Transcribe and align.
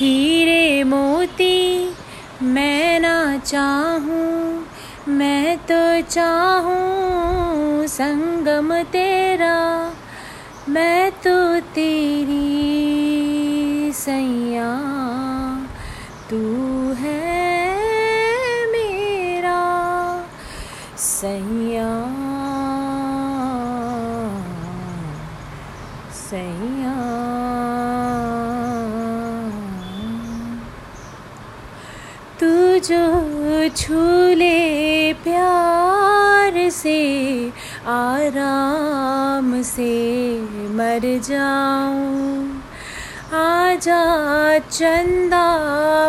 हीरे 0.00 0.84
मोती, 0.84 1.94
मैं 2.42 3.00
ना 3.00 3.36
चाहूँ, 3.36 4.64
मैं 5.08 5.58
तो 5.58 5.80
चाहूँ 6.08 7.86
संगम 7.86 8.72
तेरा, 8.82 9.58
मैं 10.68 11.10
तो 11.12 11.60
तेरी 11.60 12.48
सैया, 13.94 14.70
तू 16.30 16.40
है 16.94 17.36
मेरा 18.72 19.60
सैया 20.96 21.90
सैया 26.20 26.98
तू 32.40 32.69
जो 32.84 33.68
छू 33.68 34.34
ले 34.34 35.12
प्यार 35.12 36.70
से, 36.70 37.50
आराम 37.86 39.62
से 39.62 40.40
मर 40.50 41.00
जाऊँ। 41.04 42.62
आजा 43.32 44.58
चंदा 44.58 45.48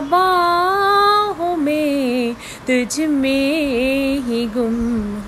बाहों 0.00 1.56
में 1.56 2.34
तुझ 2.70 3.00
में 3.00 4.18
ही 4.20 4.46
गुम 4.46 4.76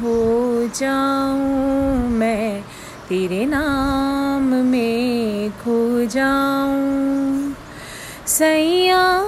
हो 0.03 0.69
जाऊँ। 0.79 2.09
मैं 2.09 2.63
तेरे 3.09 3.47
नाम 3.47 4.43
में 4.43 5.51
खो 5.51 6.07
जाऊँ। 6.07 7.55
सैया 8.27 9.22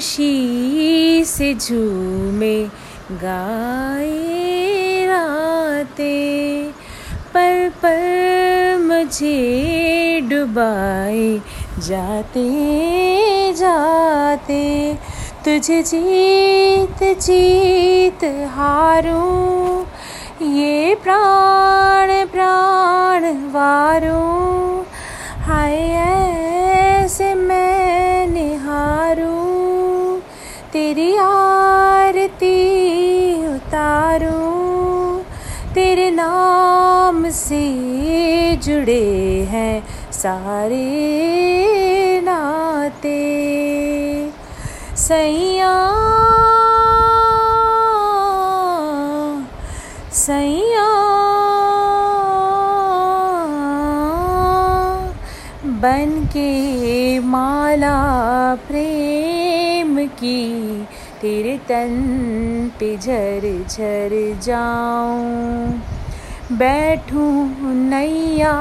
खुशी 0.00 1.24
से 1.24 1.54
झूमे 1.54 2.64
गाए 3.12 5.04
राते। 5.06 6.14
पर 7.34 7.68
पर 7.68 8.00
मुझे 8.80 10.20
डुबाए 10.22 11.38
जाते 11.78 12.46
जाते। 13.52 14.94
तुझे 15.44 15.82
जीत 15.82 17.20
जीत 17.20 18.24
हारूं, 18.54 19.84
ये 20.54 20.94
प्राण 20.94 22.26
प्राण 22.26 23.24
वारूं। 23.52 24.59
नाम 36.20 37.28
से 37.30 37.64
जुड़े 38.64 39.04
हैं 39.50 39.82
सारे 40.12 40.86
नाते। 42.24 43.20
सैया 44.96 45.74
सैया 50.14 50.88
बन 55.82 56.10
के 56.32 57.18
माला 57.26 57.98
प्रेम 58.68 59.96
की 60.20 60.42
तेरे 61.20 61.56
तन 61.68 61.96
पे 62.80 62.96
झर 62.96 63.48
झर 63.70 64.12
जाऊँ। 64.42 65.99
बैठूं 66.52 67.72
नैया 67.74 68.52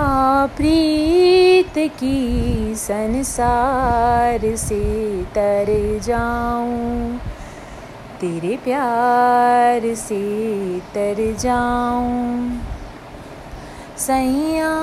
प्रीत 0.58 1.74
की 2.00 2.76
संसार 2.76 4.40
से 4.56 5.24
तर 5.24 5.66
जाऊँ। 6.04 7.18
तेरे 8.22 8.58
प्यार 8.58 9.96
से 9.96 10.80
तर 10.80 11.36
जाऊँ। 11.40 12.60
सैया 13.98 14.74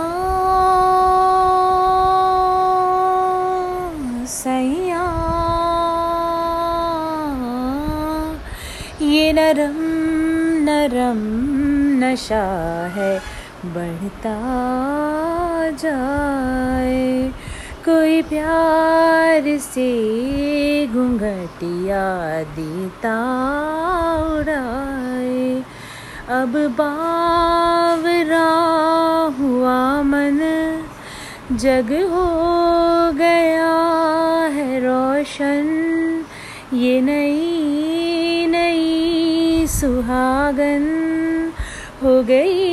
सैया, 4.27 5.05
ये 9.03 9.33
नरम 9.33 9.77
नरम 10.65 11.56
नशा 12.06 12.47
है, 12.97 13.19
बढ़ता 13.65 14.39
जाए। 15.71 17.28
कोई 17.84 18.22
प्यार 18.22 19.59
से 19.59 19.91
घूंघटिया 20.87 22.43
देता 22.43 23.19
उड़ाए। 24.39 25.62
अब 26.28 26.53
बावरा 26.78 28.50
हुआ 29.39 30.03
मन, 30.03 30.39
जग 31.53 31.93
हो 31.93 33.12
गया 33.12 33.75
है 34.55 34.81
रोशन। 34.81 35.66
ये 36.72 37.00
नई 37.00 38.47
नई 38.47 39.66
सुहागन। 39.66 41.35
हो 42.03 42.23
गई 42.23 42.65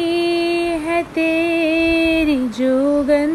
है 0.86 1.02
तेरी 1.14 2.36
जोगन। 2.50 3.34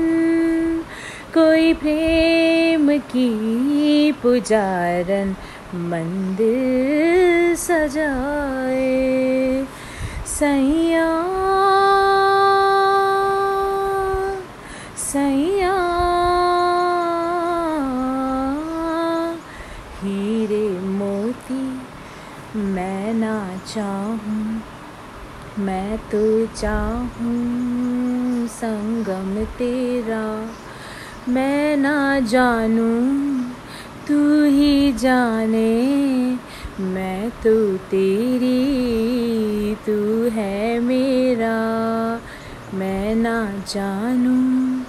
कोई 1.35 1.73
प्रेम 1.75 2.91
की 2.99 4.13
पुजारन 4.13 5.35
मंदिर 5.91 7.57
सजाए। 7.57 8.87
सैया 10.29 11.09
सैया, 14.99 15.77
हीरे 20.01 20.67
मोती 20.81 21.63
मैं 22.73 23.15
ना 23.15 23.37
चाहूँ। 23.67 24.58
मैं 25.59 25.99
तो 25.99 26.47
चाहूँ 26.47 27.39
संगम 28.47 29.45
तेरा। 29.45 30.47
मैं 31.33 31.77
ना 31.77 32.21
जानूँ, 32.21 33.43
तू 34.09 34.45
ही 34.45 34.93
जाने। 34.93 35.89
मैं 36.81 37.31
तो 37.31 37.77
तेरी, 37.77 38.65
तू 39.75 40.31
है 40.31 40.81
मेरा। 40.81 42.21
मैं 42.75 43.15
ना 43.15 43.53
जानूँ, 43.69 44.83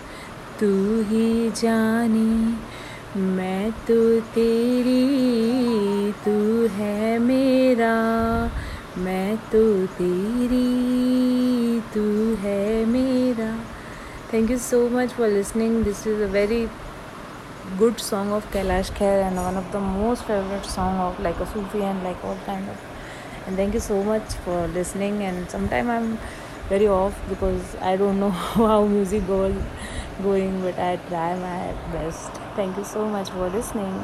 तू 0.59 1.01
ही 1.01 1.49
जाने। 1.49 2.53
मैं 3.19 3.71
तो 3.71 4.19
तेरी, 4.19 5.07
तू 6.11 6.67
है 6.67 7.19
मेरा। 7.19 8.19
मैं 9.03 9.35
तो 9.51 9.59
तेरी 9.97 10.65
तू 11.93 12.01
है 12.41 12.85
मेरा 12.85 13.51
thank 14.31 14.49
you 14.53 14.57
so 14.63 14.79
much 14.95 15.13
for 15.19 15.27
listening 15.33 15.75
this 15.83 16.01
is 16.05 16.21
a 16.21 16.27
very 16.33 16.57
good 17.77 18.01
song 18.07 18.33
of 18.37 18.49
kailash 18.55 18.91
khair 18.97 19.21
and 19.27 19.41
one 19.43 19.59
of 19.61 19.71
the 19.75 19.81
most 19.85 20.25
favorite 20.31 20.67
song 20.73 20.99
of 21.05 21.21
like 21.27 21.39
a 21.45 21.47
sufi 21.53 21.83
and 21.91 22.03
like 22.07 22.25
all 22.31 22.37
kind 22.49 22.73
of 22.73 22.83
and 23.47 23.61
thank 23.61 23.79
you 23.79 23.83
so 23.85 24.01
much 24.09 24.35
for 24.47 24.57
listening 24.79 25.23
and 25.29 25.49
sometime 25.55 25.93
i'm 25.95 26.11
very 26.73 26.91
off 26.97 27.23
because 27.29 27.77
i 27.93 27.95
don't 28.03 28.19
know 28.25 28.33
how 28.65 28.83
music 28.97 29.25
goes 29.31 29.55
going 30.27 30.61
but 30.67 30.83
i 30.89 30.91
try 31.07 31.29
my 31.47 31.63
best 31.95 32.43
thank 32.59 32.83
you 32.83 32.85
so 32.93 33.07
much 33.17 33.33
for 33.37 33.49
listening 33.57 33.97